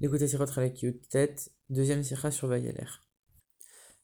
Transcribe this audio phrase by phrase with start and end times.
[0.00, 0.46] L'écoutez Sirot
[1.10, 2.86] tête, deuxième Sira sur Vayeler.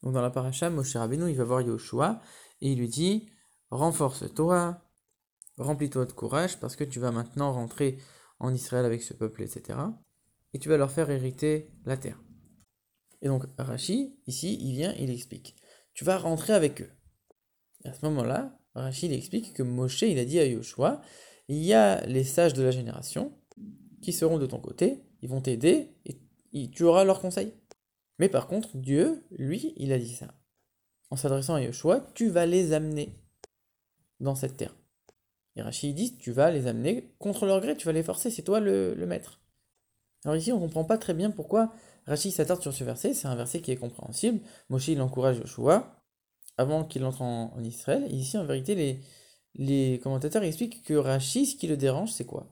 [0.03, 2.21] Donc dans la paracha, Moshe Rabbeinu, il va voir Yoshua
[2.59, 3.29] et il lui dit
[3.69, 4.81] Renforce-toi,
[5.57, 7.97] remplis-toi de courage parce que tu vas maintenant rentrer
[8.39, 9.79] en Israël avec ce peuple, etc.
[10.53, 12.21] Et tu vas leur faire hériter la terre.
[13.21, 15.55] Et donc Rashi, ici, il vient, il explique
[15.93, 16.91] Tu vas rentrer avec eux.
[17.85, 21.01] Et à ce moment-là, Rashi explique que Moshe, il a dit à Yoshua
[21.47, 23.39] Il y a les sages de la génération
[24.01, 25.89] qui seront de ton côté, ils vont t'aider
[26.53, 27.51] et tu auras leurs conseils.
[28.19, 30.27] Mais par contre, Dieu, lui, il a dit ça.
[31.09, 33.09] En s'adressant à Yoshua, tu vas les amener
[34.19, 34.75] dans cette terre.
[35.55, 38.43] Et Rachid dit, tu vas les amener contre leur gré, tu vas les forcer, c'est
[38.43, 39.41] toi le, maître.
[40.25, 41.73] Alors ici, on ne comprend pas très bien pourquoi
[42.05, 44.41] Rachid s'attarde sur ce verset, c'est un verset qui est compréhensible.
[44.69, 46.03] Moshe, il encourage Yoshua
[46.57, 48.05] avant qu'il entre en, Israël.
[48.13, 49.01] Ici, en vérité,
[49.55, 52.47] les commentateurs expliquent que Rachid, ce qui le dérange, c'est quoi?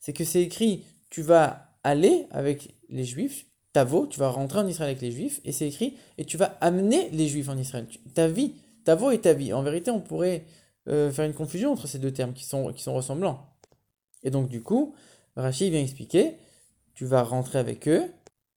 [0.00, 4.66] C'est que c'est écrit tu vas aller avec les juifs, Tavo, tu vas rentrer en
[4.66, 7.86] Israël avec les juifs, et c'est écrit et tu vas amener les juifs en Israël.
[8.14, 9.52] Ta vie, Tavo et ta vie.
[9.52, 10.46] En vérité, on pourrait
[10.88, 13.46] euh, faire une confusion entre ces deux termes qui sont, qui sont ressemblants.
[14.22, 14.94] Et donc, du coup,
[15.36, 16.36] Rachid vient expliquer
[16.94, 18.10] tu vas rentrer avec eux.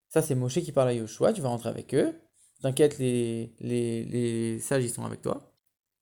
[0.08, 2.16] Ça, c'est Moshe qui parle à Yoshua, tu vas rentrer avec eux.
[2.62, 5.54] T'inquiète, les, les, les sages, ils sont avec toi.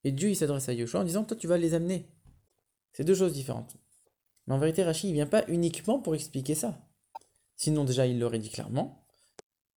[0.03, 2.07] Et Dieu, il s'adresse à Yoshua en disant Toi, tu vas les amener.
[2.93, 3.75] C'est deux choses différentes.
[4.45, 6.80] Mais en vérité, Rachid, il vient pas uniquement pour expliquer ça.
[7.58, 9.03] Sinon, déjà, il l'aurait dit clairement.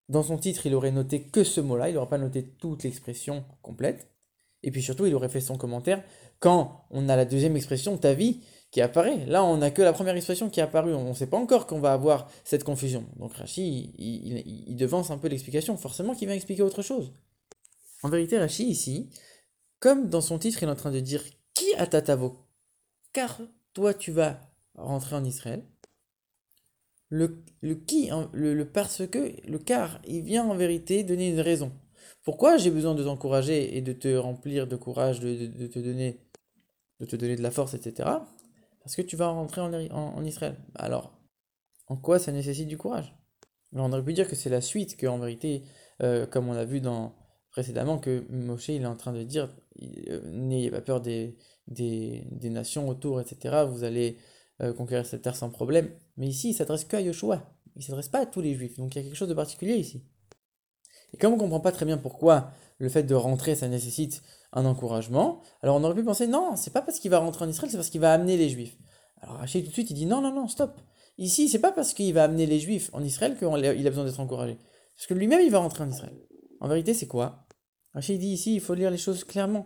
[0.09, 3.45] Dans son titre, il aurait noté que ce mot-là, il n'aurait pas noté toute l'expression
[3.63, 4.11] complète.
[4.63, 6.03] Et puis surtout, il aurait fait son commentaire
[6.41, 9.25] quand on a la deuxième expression, ta vie, qui apparaît.
[9.27, 10.95] Là, on n'a que la première expression qui est apparue.
[10.95, 13.07] On ne sait pas encore qu'on va avoir cette confusion.
[13.17, 15.77] Donc Rachid, il, devance un peu l'explication.
[15.77, 17.13] Forcément qu'il va expliquer autre chose.
[18.03, 19.11] En vérité, Rachid, ici,
[19.81, 21.23] comme dans son titre, il est en train de dire
[21.55, 22.37] qui a tatavo
[23.13, 23.41] Car
[23.73, 24.41] toi, tu vas
[24.75, 25.65] rentrer en Israël.
[27.11, 31.41] Le, le qui, hein, le, parce que, le car, il vient en vérité donner une
[31.41, 31.73] raison.
[32.23, 36.21] Pourquoi j'ai besoin de t'encourager et de te remplir de courage, de, te donner,
[37.01, 38.09] de te donner de la force, etc.
[38.83, 40.57] Parce que tu vas rentrer en, en, Israël.
[40.75, 41.19] Alors,
[41.87, 43.15] en quoi ça nécessite du courage?
[43.73, 45.63] On aurait pu dire que c'est la suite, que en vérité,
[46.03, 47.15] euh, comme on l'a vu dans,
[47.51, 49.49] précédemment, que Moshe il est en train de dire
[50.09, 51.37] euh, n'ayez pas peur des,
[51.67, 53.65] des, des, nations autour, etc.
[53.69, 54.17] Vous allez
[54.61, 55.91] euh, conquérir cette terre sans problème.
[56.17, 57.43] Mais ici, il s'adresse qu'à Yoshua.
[57.77, 58.77] Il ne s'adresse pas à tous les juifs.
[58.77, 60.03] Donc il y a quelque chose de particulier ici.
[61.13, 64.23] Et comme on ne comprend pas très bien pourquoi le fait de rentrer, ça nécessite
[64.53, 67.49] un encouragement, alors on aurait pu penser non, c'est pas parce qu'il va rentrer en
[67.49, 68.77] Israël, c'est parce qu'il va amener les juifs.
[69.21, 70.81] Alors Rachid tout de suite, il dit non, non, non, stop.
[71.19, 74.21] Ici, c'est pas parce qu'il va amener les juifs en Israël qu'il a besoin d'être
[74.21, 74.57] encouragé.
[74.97, 76.17] Parce que lui-même, il va rentrer en Israël.
[76.61, 77.47] En vérité, c'est quoi?
[77.93, 79.65] Rachid dit ici, il faut lire les choses clairement.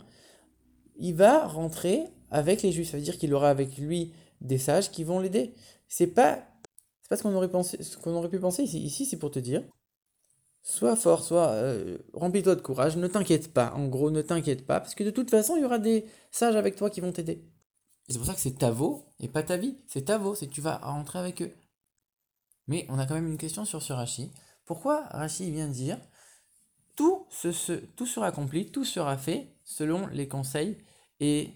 [0.97, 2.91] Il va rentrer avec les juifs.
[2.91, 5.55] Ça veut dire qu'il aura avec lui des sages qui vont l'aider.
[5.89, 6.45] C'est pas,
[7.03, 8.83] c'est pas ce qu'on aurait pensé, ce qu'on aurait pu penser ici.
[8.83, 9.63] Ici, c'est pour te dire,
[10.63, 13.73] sois fort, sois euh, remplis-toi de courage, ne t'inquiète pas.
[13.75, 16.57] En gros, ne t'inquiète pas, parce que de toute façon, il y aura des sages
[16.57, 17.45] avec toi qui vont t'aider.
[18.09, 19.79] c'est pour ça que c'est ta veau et pas ta vie.
[19.87, 21.53] C'est ta veau, c'est tu vas rentrer avec eux.
[22.69, 24.31] Mais on a quand même une question sur ce Rashi.
[24.65, 25.99] Pourquoi Rashi vient de dire
[26.95, 27.27] tout,
[27.97, 30.79] tout sera accompli, tout sera fait selon les conseils
[31.21, 31.51] et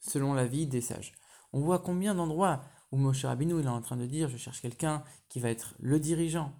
[0.00, 1.14] selon la vie des sages
[1.56, 2.62] on voit combien d'endroits
[2.92, 5.74] où Moshe Rabbeinu il est en train de dire je cherche quelqu'un qui va être
[5.78, 6.52] le dirigeant.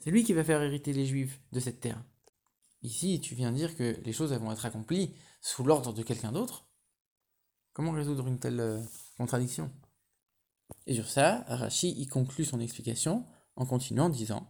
[0.00, 2.04] C'est lui qui va faire hériter les Juifs de cette terre.
[2.82, 6.66] Ici, tu viens dire que les choses vont être accomplies sous l'ordre de quelqu'un d'autre.
[7.72, 8.82] Comment résoudre une telle euh,
[9.16, 9.72] contradiction?
[10.86, 13.24] Et sur ça, Rashi y conclut son explication
[13.56, 14.46] en continuant en disant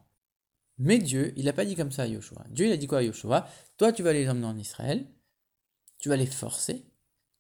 [0.76, 2.44] Mais Dieu, il n'a pas dit comme ça à Yoshua.
[2.50, 3.46] Dieu, il a dit quoi à Yoshua?
[3.76, 5.08] Toi, tu vas les emmener en Israël,
[6.00, 6.84] tu vas les forcer,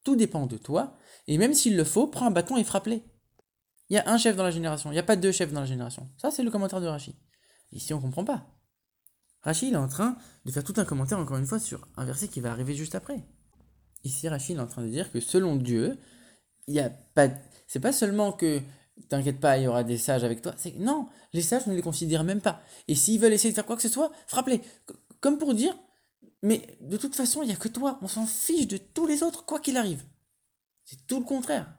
[0.04, 0.96] tout dépend de toi,
[1.28, 3.04] et même s'il le faut, prends un bâton et frappe-les.
[3.90, 5.60] Il y a un chef dans la génération, il n'y a pas deux chefs dans
[5.60, 6.08] la génération.
[6.16, 7.14] Ça, c'est le commentaire de Rachid.
[7.70, 8.46] Ici, on ne comprend pas.
[9.42, 12.28] Rachid est en train de faire tout un commentaire, encore une fois, sur un verset
[12.28, 13.22] qui va arriver juste après.
[14.04, 15.98] Ici, Rachid est en train de dire que selon Dieu,
[16.66, 17.28] il y a pas.
[17.66, 18.60] C'est pas seulement que
[19.08, 20.54] t'inquiète pas, il y aura des sages avec toi.
[20.56, 22.62] C'est non, les sages ne les considèrent même pas.
[22.88, 24.62] Et s'ils veulent essayer de faire quoi que ce soit, frappe-les.
[25.20, 25.74] Comme pour dire,
[26.42, 27.98] mais de toute façon, il n'y a que toi.
[28.02, 30.04] On s'en fiche de tous les autres, quoi qu'il arrive.
[30.88, 31.70] C'est tout le contraire.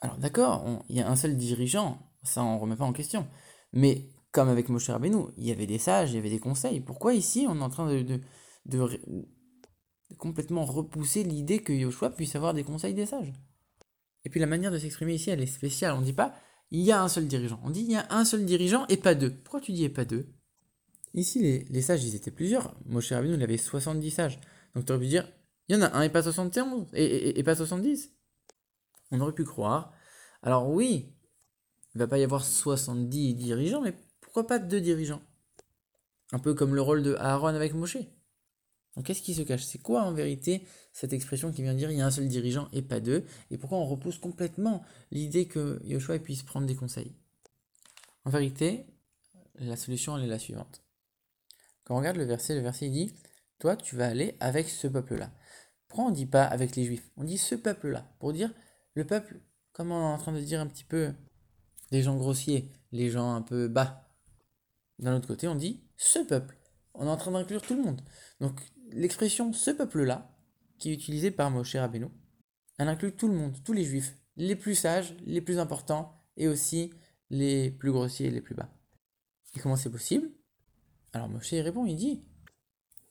[0.00, 3.28] Alors d'accord, il y a un seul dirigeant, ça on remet pas en question.
[3.74, 6.80] Mais comme avec Moshe Rabbeinu, il y avait des sages, il y avait des conseils.
[6.80, 8.20] Pourquoi ici on est en train de,
[10.16, 13.34] complètement repousser l'idée que Yoshua puisse avoir des conseils des sages?
[14.24, 15.92] Et puis la manière de s'exprimer ici, elle est spéciale.
[15.92, 16.34] On ne dit pas
[16.70, 17.60] il y a un seul dirigeant.
[17.62, 19.34] On dit il y a un seul dirigeant et pas deux.
[19.34, 20.32] Pourquoi tu dis et pas deux?
[21.12, 22.74] Ici, les, sages, ils étaient plusieurs.
[22.86, 24.40] Moshe Rabbeinu, il avait 70 sages.
[24.74, 25.28] Donc tu aurais pu dire
[25.68, 28.13] il y en a un et pas 71 et, et, pas 70.
[29.10, 29.92] On aurait pu croire.
[30.42, 31.14] Alors oui,
[31.94, 35.22] il va pas y avoir 70 dirigeants, mais pourquoi pas deux dirigeants?
[36.32, 37.98] Un peu comme le rôle de Aaron avec Moshe.
[38.96, 39.64] Donc qu'est-ce qui se cache?
[39.64, 42.68] C'est quoi en vérité cette expression qui vient dire il y a un seul dirigeant
[42.72, 43.24] et pas deux?
[43.50, 47.12] Et pourquoi on repousse complètement l'idée que Yoshua puisse prendre des conseils?
[48.24, 48.86] En vérité,
[49.56, 50.82] la solution elle est la suivante.
[51.84, 53.14] Quand on regarde le verset, le verset dit
[53.58, 55.30] Toi tu vas aller avec ce peuple-là.
[55.88, 57.10] Pourquoi on ne dit pas avec les juifs?
[57.16, 58.08] On dit ce peuple-là.
[58.18, 58.52] Pour dire
[58.94, 59.40] le peuple,
[59.72, 61.12] comme on est en train de dire un petit peu
[61.90, 64.08] les gens grossiers, les gens un peu bas.
[64.98, 66.58] D'un autre côté, on dit ce peuple.
[66.94, 68.02] On est en train d'inclure tout le monde.
[68.40, 68.60] Donc
[68.90, 70.30] l'expression ce peuple-là,
[70.78, 72.08] qui est utilisée par Moshe Rabbeinu,
[72.78, 76.48] elle inclut tout le monde, tous les juifs, les plus sages, les plus importants, et
[76.48, 76.92] aussi
[77.30, 78.72] les plus grossiers et les plus bas.
[79.56, 80.30] Et comment c'est possible?
[81.12, 82.24] Alors Moshe répond, il dit,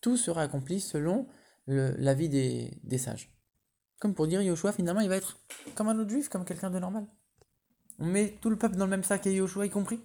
[0.01, 1.27] tout sera accompli selon
[1.68, 3.32] l'avis des, des sages.
[4.03, 5.39] Comme pour dire, Yoshua, finalement, il va être
[5.75, 7.07] comme un autre juif, comme quelqu'un de normal.
[8.00, 10.01] On met tout le peuple dans le même sac et Yoshua y compris.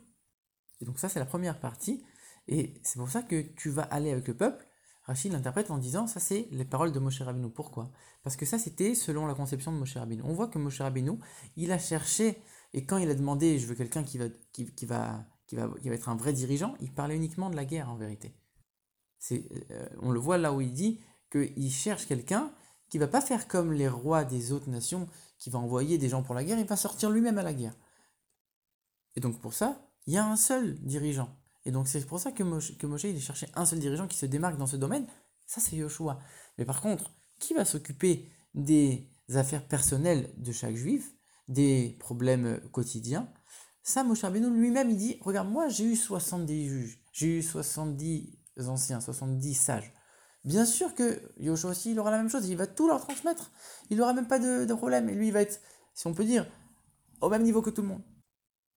[0.81, 2.05] Et donc ça, c'est la première partie.
[2.47, 4.65] Et c'est pour ça que tu vas aller avec le peuple
[5.03, 7.51] Rachid l'interprète en disant ça c'est les paroles de Moshe Rabbeinu.
[7.51, 7.91] Pourquoi?
[8.23, 10.23] Parce que ça c'était selon la conception de Moshe Rabbeinu.
[10.25, 11.19] On voit que Moshe Rabbeinu,
[11.57, 12.41] il a cherché
[12.75, 15.89] et quand il a demandé je veux quelqu'un qui va, qui, va, qui, va, qui
[15.89, 18.37] va être un vrai dirigeant, il parlait uniquement de la guerre en vérité.
[19.33, 21.01] Euh, on le voit là où il dit
[21.33, 22.53] qu'il cherche quelqu'un
[22.89, 25.09] qui va pas faire comme les rois des autres nations,
[25.39, 27.75] qui va envoyer des gens pour la guerre, il va sortir lui-même à la guerre.
[29.17, 31.29] Et donc pour ça, il y a un seul dirigeant.
[31.65, 34.17] Et donc c'est pour ça que Moshe, que Moshe il cherché un seul dirigeant qui
[34.17, 35.07] se démarque dans ce domaine.
[35.47, 36.19] Ça c'est Yoshua.
[36.57, 41.13] Mais par contre, qui va s'occuper des affaires personnelles de chaque juif,
[41.49, 43.31] des problèmes quotidiens?
[43.83, 48.39] Ça, Moshe Rabbeinu lui-même, il dit, regarde, moi j'ai eu 70 juges, j'ai eu 70
[48.67, 49.93] anciens, 70 sages.
[50.45, 53.51] Bien sûr que Yoshua aussi, il aura la même chose, il va tout leur transmettre.
[53.91, 55.09] Il n'aura même pas de, de problème.
[55.09, 55.61] Et lui, il va être,
[55.95, 56.47] si on peut dire,
[57.21, 58.03] au même niveau que tout le monde.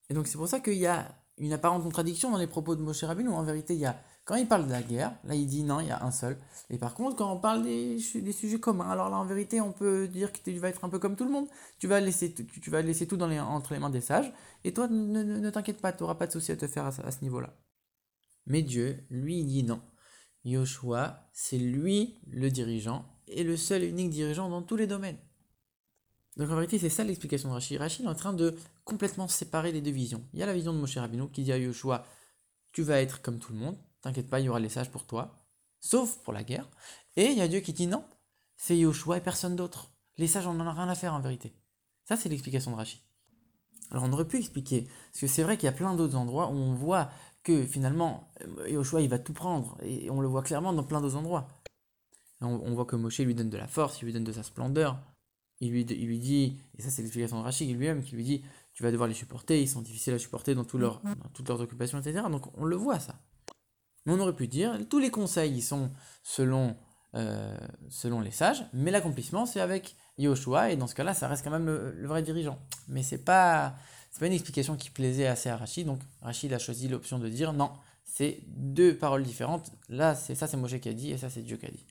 [0.09, 1.07] Et donc c'est pour ça qu'il y a
[1.39, 3.31] une apparente contradiction dans les propos de Moshe Rabbeinu.
[3.31, 5.81] En vérité, il y a, quand il parle de la guerre, là il dit non,
[5.81, 6.37] il y a un seul.
[6.69, 9.73] Et par contre, quand on parle des, des sujets communs, alors là en vérité, on
[9.73, 11.47] peut dire que tu vas être un peu comme tout le monde.
[11.79, 14.33] Tu vas laisser, tu, vas laisser tout dans les, entre les mains des sages.
[14.65, 17.23] Et toi, ne, t'inquiète pas, tu n'auras pas de souci à te faire à, ce
[17.23, 17.55] niveau-là.
[18.47, 19.81] Mais Dieu, lui, il dit non.
[20.45, 25.19] Yoshua, c'est lui le dirigeant et le seul et unique dirigeant dans tous les domaines.
[26.37, 27.79] Donc en vérité, c'est ça l'explication de Rachid.
[27.79, 30.25] Rachid est en train de complètement séparer les deux visions.
[30.33, 32.07] Il y a la vision de Moshe Rabbeinu qui dit à Yoshua,
[32.73, 35.07] tu vas être comme tout le monde, t'inquiète pas, il y aura les sages pour
[35.07, 35.45] toi,
[35.81, 36.69] sauf pour la guerre.
[37.17, 38.05] Et il y a Dieu qui dit non,
[38.57, 39.93] c'est Yoshua et personne d'autre.
[40.17, 41.55] Les sages, on n'en a rien à faire en vérité.
[42.05, 43.01] Ça, c'est l'explication de Rachid.
[43.91, 46.49] Alors on aurait pu expliquer, parce que c'est vrai qu'il y a plein d'autres endroits
[46.49, 47.11] où on voit
[47.43, 48.33] que finalement,
[48.69, 51.49] Yoshua, il va tout prendre, et on le voit clairement dans plein d'autres endroits.
[52.41, 54.43] On, on voit que Moshe lui donne de la force, il lui donne de sa
[54.43, 54.99] splendeur,
[55.61, 58.43] il lui, il lui dit, et ça c'est l'explication de Rachid lui-même, qui lui dit,
[58.73, 61.19] tu vas devoir les supporter, ils sont difficiles à supporter dans, leur, mm-hmm.
[61.23, 62.25] dans toutes leurs occupations, etc.
[62.31, 63.21] Donc on le voit ça.
[64.07, 65.91] Mais on aurait pu dire, tous les conseils, ils sont
[66.23, 66.77] selon,
[67.15, 67.57] euh,
[67.91, 71.51] selon les sages, mais l'accomplissement, c'est avec Yoshua, et dans ce cas-là, ça reste quand
[71.51, 72.59] même le, vrai dirigeant.
[72.89, 73.75] Mais c'est pas,
[74.19, 77.53] pas une explication qui plaisait assez à Rachid, donc Rachid a choisi l'option de dire,
[77.53, 77.71] non,
[78.05, 81.43] c'est deux paroles différentes, là, c'est ça c'est Moshe qui a dit, et ça c'est
[81.43, 81.87] Dieu qui a dit.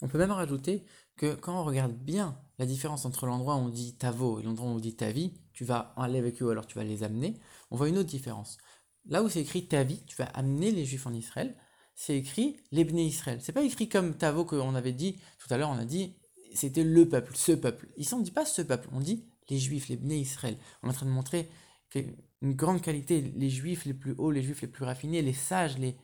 [0.00, 0.84] On peut même rajouter
[1.16, 4.68] que quand on regarde bien la différence entre l'endroit où on dit tavo et l'endroit
[4.68, 7.38] où on dit ta vie, tu vas aller avec eux, alors tu vas les amener,
[7.70, 8.58] on voit une autre différence.
[9.06, 11.56] Là où c'est écrit ta vie, tu vas amener les juifs en Israël,
[11.94, 13.38] c'est écrit l'Ebné Israël.
[13.42, 16.16] C'est pas écrit comme tavo qu'on avait dit tout à l'heure, on a dit
[16.54, 17.88] c'était le peuple, ce peuple.
[17.96, 20.56] Ici on ne dit pas ce peuple, on dit les juifs, les Israël.
[20.82, 21.48] On est en train de montrer
[21.94, 25.78] une grande qualité, les juifs les plus hauts, les juifs les plus raffinés, les sages,
[25.78, 25.96] les,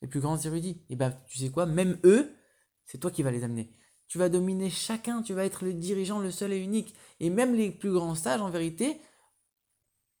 [0.00, 0.82] les plus grands érudits.
[0.90, 2.34] Et ben tu sais quoi, même eux,
[2.84, 3.72] c'est toi qui vas les amener
[4.12, 6.94] tu vas dominer chacun, tu vas être le dirigeant, le seul et unique.
[7.18, 9.00] Et même les plus grands sages, en vérité,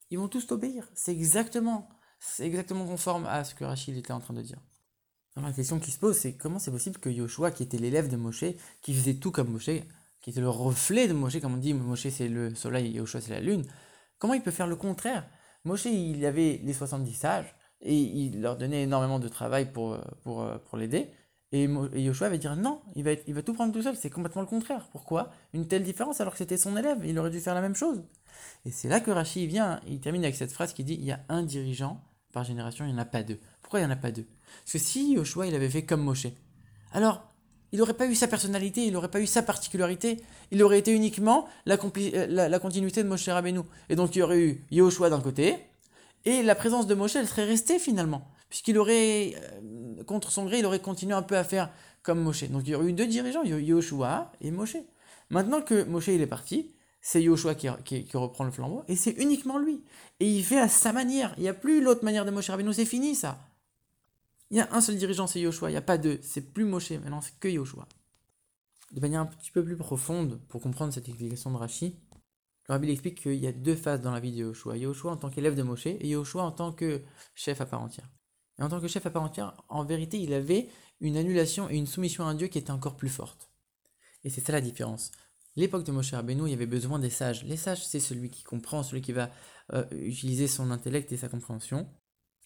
[0.08, 0.88] ils vont tous t'obéir.
[0.94, 4.56] C'est exactement, c'est exactement conforme à ce que Rachid était en train de dire.
[5.36, 8.16] La question qui se pose, c'est comment c'est possible que Yoshua, qui était l'élève de
[8.16, 8.46] Moshe,
[8.80, 9.68] qui faisait tout comme Moshe,
[10.22, 13.32] qui était le reflet de Moshe, comme on dit, Moshe c'est le soleil, Yoshua c'est
[13.32, 13.64] la lune,
[14.18, 15.26] comment il peut faire le contraire?
[15.64, 20.48] Moshe, il avait les 70 sages, et il leur donnait énormément de travail pour, pour,
[20.64, 21.10] pour l'aider,
[21.52, 23.94] et, Yoshua va dire non, il va, il va tout prendre tout seul.
[23.94, 24.88] C'est complètement le contraire.
[24.90, 25.30] Pourquoi?
[25.52, 26.98] Une telle différence alors que c'était son élève.
[27.04, 28.02] Il aurait dû faire la même chose.
[28.64, 29.80] Et c'est là que Rashi vient.
[29.86, 32.02] Il termine avec cette phrase qui dit il y a un dirigeant
[32.32, 33.38] par génération, il n'y en a pas deux.
[33.60, 34.26] Pourquoi il n'y en a pas deux?
[34.62, 36.28] Parce que si Yoshua il avait fait comme Moshe,
[36.92, 37.31] alors
[37.72, 40.20] il n'aurait pas eu sa personnalité, il n'aurait pas eu sa particularité.
[40.50, 43.60] Il aurait été uniquement la, euh, la, continuité de Moshe Rabbeinu.
[43.88, 45.56] Et donc il y aurait eu Yoshua d'un côté,
[46.24, 50.58] et la présence de Moshe, elle serait restée finalement puisqu'il aurait, euh, contre son gré,
[50.58, 51.70] il aurait continué un peu à faire
[52.02, 52.44] comme Moshe.
[52.50, 54.76] Donc il y aurait eu deux dirigeants, Yoshua et Moshe.
[55.30, 59.12] Maintenant que Moshe il est parti, c'est Yoshua qui, qui, reprend le flambeau, et c'est
[59.12, 59.82] uniquement lui.
[60.20, 61.32] Et il fait à sa manière.
[61.38, 63.38] Il n'y a plus l'autre manière de Moshe Rabbeinu, c'est fini ça.
[64.52, 66.20] Il y a un seul dirigeant, c'est Yoshua, il n'y a pas deux.
[66.22, 67.88] C'est plus Moshe, maintenant c'est que Yoshua.
[68.92, 71.98] De manière un petit peu plus profonde, pour comprendre cette explication de Rashi,
[72.68, 74.76] le Rabbi explique qu'il y a deux phases dans la vie de Yoshua.
[74.76, 77.00] Yoshua en tant qu'élève de Moshe et Yoshua en tant que
[77.34, 78.10] chef à part entière.
[78.58, 80.68] Et en tant que chef à part entière, en vérité, il avait
[81.00, 83.50] une annulation et une soumission à un Dieu qui était encore plus forte.
[84.22, 85.12] Et c'est ça la différence.
[85.56, 87.42] L'époque de Moshe Rabbeinu, il y avait besoin des sages.
[87.44, 89.30] Les sages, c'est celui qui comprend, celui qui va
[89.72, 91.88] euh, utiliser son intellect et sa compréhension,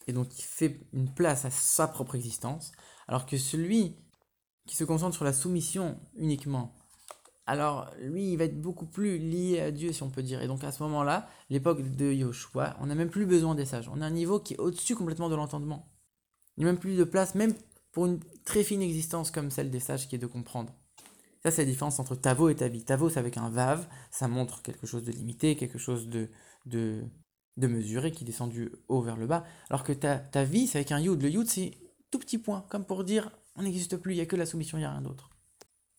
[0.06, 2.72] et donc qui fait une place à sa propre existence,
[3.08, 3.96] alors que celui
[4.66, 6.74] qui se concentre sur la soumission uniquement,
[7.46, 10.42] alors lui, il va être beaucoup plus lié à Dieu, si on peut dire.
[10.42, 13.88] Et donc à ce moment-là, l'époque de Yoshua, on n'a même plus besoin des sages.
[13.88, 15.88] On a un niveau qui est au-dessus complètement de l'entendement.
[16.56, 17.54] Il n'y a même plus de place, même
[17.92, 20.72] pour une très fine existence comme celle des sages, qui est de comprendre.
[21.42, 22.84] Ça, c'est la différence entre Tavo et Tavi.
[22.84, 26.28] Tavo, c'est avec un Vav, ça montre quelque chose de limité, quelque chose de,
[26.64, 27.04] de,
[27.56, 29.44] de mesuré qui descend du haut vers le bas.
[29.70, 31.22] Alors que ta, ta vie, c'est avec un Yud.
[31.22, 31.72] Le Yud, c'est
[32.10, 34.76] tout petit point, comme pour dire on n'existe plus, il n'y a que la soumission,
[34.76, 35.30] il n'y a rien d'autre.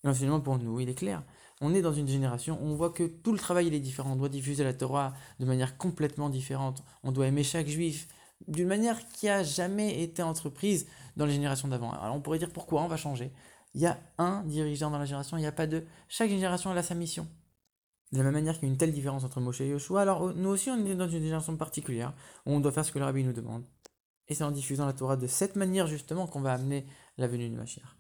[0.04, 1.24] L'enseignement pour nous, il est clair.
[1.60, 4.12] On est dans une génération où on voit que tout le travail il est différent.
[4.12, 6.84] On doit diffuser la Torah de manière complètement différente.
[7.04, 8.08] On doit aimer chaque juif
[8.48, 10.86] d'une manière qui a jamais été entreprise
[11.16, 11.92] dans les générations d'avant.
[11.92, 13.32] Alors on pourrait dire pourquoi on va changer
[13.78, 15.86] il y a un dirigeant dans la génération, il n'y a pas deux.
[16.08, 17.28] Chaque génération elle a sa mission.
[18.12, 20.34] De la même manière qu'il y a une telle différence entre Moshe et Yoshua, alors
[20.34, 22.14] nous aussi on est dans une génération particulière
[22.46, 23.66] où on doit faire ce que le rabbi nous demande.
[24.28, 26.86] Et c'est en diffusant la Torah de cette manière justement qu'on va amener
[27.18, 27.98] la venue du Mashiach.